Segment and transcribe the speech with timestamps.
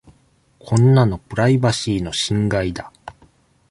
[0.57, 2.91] こんなのプライバシーの侵害だ。